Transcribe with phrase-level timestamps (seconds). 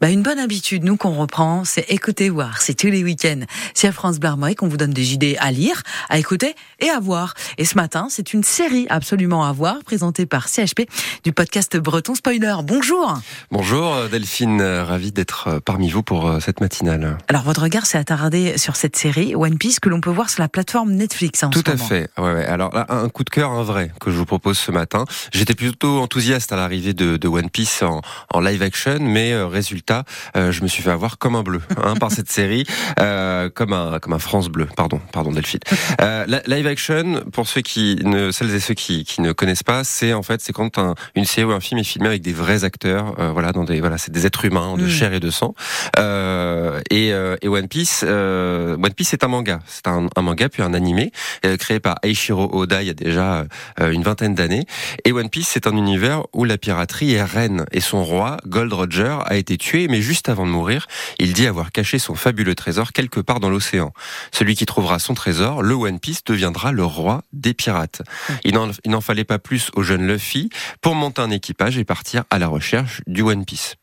[0.00, 2.60] bah, une bonne habitude, nous qu'on reprend, c'est écouter voir.
[2.60, 3.40] C'est tous les week-ends.
[3.74, 4.26] C'est à France Bleu
[4.56, 7.34] qu'on vous donne des idées à lire, à écouter et à voir.
[7.58, 10.82] Et ce matin, c'est une série absolument à voir, présentée par CHP
[11.24, 12.56] du podcast Breton Spoiler.
[12.64, 13.18] Bonjour.
[13.50, 17.18] Bonjour euh, Delphine, euh, ravi d'être euh, parmi vous pour cette matinale.
[17.28, 20.42] Alors votre regard s'est attardé sur cette série One Piece que l'on peut voir sur
[20.42, 21.44] la plateforme Netflix.
[21.50, 22.10] Tout à fait.
[22.18, 22.46] Ouais, ouais.
[22.46, 25.04] Alors là, un coup de cœur, un vrai que je vous propose ce matin.
[25.32, 28.00] J'étais plutôt enthousiaste à l'arrivée de, de, One Piece en,
[28.32, 29.85] en, live action, mais résultat,
[30.34, 32.64] je me suis fait avoir comme un bleu hein, par cette série,
[33.00, 34.66] euh, comme un comme un France bleu.
[34.76, 35.60] Pardon, pardon Delphine.
[36.00, 39.84] Euh, live action, pour ceux qui ne celles et ceux qui, qui ne connaissent pas,
[39.84, 42.32] c'est en fait c'est quand un, une série ou un film est filmé avec des
[42.32, 44.90] vrais acteurs, euh, voilà, dans des voilà, c'est des êtres humains de mm.
[44.90, 45.54] chair et de sang.
[45.98, 50.22] Euh, et, euh, et, One Piece, euh, One Piece c'est un manga, c'est un, un,
[50.22, 51.12] manga puis un animé
[51.58, 53.44] créé par Eiichiro Oda il y a déjà
[53.80, 54.64] une vingtaine d'années.
[55.04, 58.72] Et One Piece c'est un univers où la piraterie est reine et son roi Gold
[58.72, 60.86] Roger a été tué, mais juste avant de mourir,
[61.18, 63.92] il dit avoir caché son fabuleux trésor quelque part dans l'océan.
[64.32, 68.02] Celui qui trouvera son trésor, le One Piece, deviendra le roi des pirates.
[68.44, 70.48] Il n'en fallait pas plus au jeune Luffy
[70.80, 73.76] pour monter un équipage et partir à la recherche du One Piece.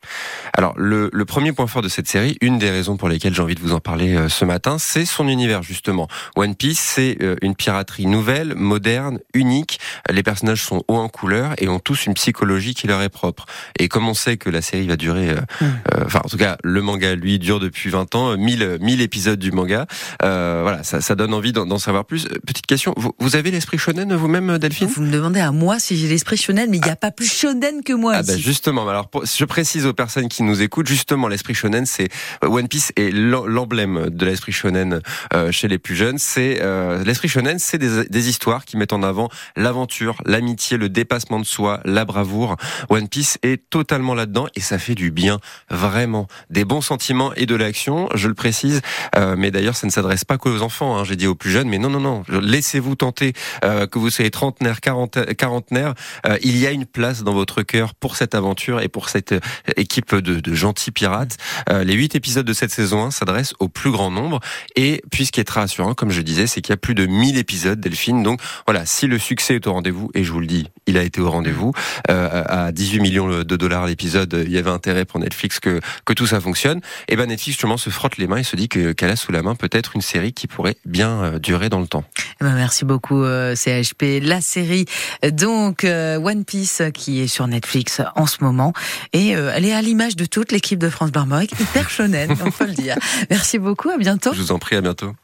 [0.52, 3.42] Alors, le, le premier point fort de cette série, une des raisons pour lesquelles j'ai
[3.42, 6.08] envie de vous en parler euh, ce matin, c'est son univers, justement.
[6.36, 9.80] One Piece, c'est euh, une piraterie nouvelle, moderne, unique.
[10.10, 13.46] Les personnages sont hauts en couleur et ont tous une psychologie qui leur est propre.
[13.78, 15.66] Et comme on sait que la série va durer, euh, mm.
[16.04, 19.52] Enfin, en tout cas, le manga, lui, dure depuis 20 ans, 1000, 1000 épisodes du
[19.52, 19.86] manga,
[20.22, 22.26] euh, voilà, ça, ça, donne envie d'en savoir plus.
[22.26, 24.88] Euh, petite question, vous, vous avez l'esprit shonen vous-même, Delphine?
[24.88, 26.96] Vous me demandez à moi si j'ai l'esprit shonen, mais il n'y a ah.
[26.96, 28.14] pas plus shonen que moi.
[28.16, 32.08] Ah bah justement, alors je précise aux personnes qui nous écoutent, justement, l'esprit shonen, c'est
[32.42, 35.00] euh, One Piece est l'emblème de l'esprit shonen
[35.32, 36.18] euh, chez les plus jeunes.
[36.18, 40.88] C'est euh, l'esprit shonen, c'est des, des, histoires qui mettent en avant l'aventure, l'amitié, le
[40.88, 42.56] dépassement de soi, la bravoure.
[42.88, 45.40] One Piece est totalement là-dedans et ça fait du bien,
[45.74, 48.08] vraiment, des bons sentiments et de l'action.
[48.14, 48.80] Je le précise,
[49.16, 50.96] euh, mais d'ailleurs, ça ne s'adresse pas qu'aux enfants.
[50.96, 52.22] Hein, J'ai dit aux plus jeunes, mais non, non, non.
[52.28, 53.32] Laissez-vous tenter,
[53.64, 55.94] euh, que vous soyez trentenaire, quarantenaire.
[56.26, 59.32] Euh, il y a une place dans votre cœur pour cette aventure et pour cette
[59.32, 59.40] euh,
[59.76, 61.36] équipe de, de gentils pirates.
[61.70, 64.40] Euh, les huit épisodes de cette saison 1 s'adressent au plus grand nombre.
[64.76, 66.94] Et puis, ce qui est très rassurant, comme je disais, c'est qu'il y a plus
[66.94, 68.22] de 1000 épisodes, Delphine.
[68.22, 71.02] Donc, voilà, si le succès est au rendez-vous, et je vous le dis, il a
[71.02, 71.72] été au rendez-vous,
[72.08, 76.26] à 18 millions de dollars l'épisode, il y avait intérêt pour Netflix que, que tout
[76.26, 76.80] ça fonctionne.
[77.08, 79.42] Et ben Netflix, justement, se frotte les mains et se dit qu'elle a sous la
[79.42, 82.04] main peut-être une série qui pourrait bien euh, durer dans le temps.
[82.40, 84.20] Eh ben, merci beaucoup euh, CHP.
[84.22, 84.84] La série
[85.32, 88.72] donc euh, One Piece qui est sur Netflix en ce moment
[89.12, 92.66] et elle est à l'image de toute l'équipe de France Barmoric, hyper shonen, on peut
[92.66, 92.96] le dire.
[93.30, 94.32] Merci beaucoup, à bientôt.
[94.34, 95.14] Je vous en prie, à bientôt.